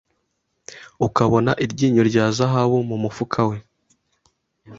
[1.07, 3.57] ukabona iryinyo rya zahabu mumufuka we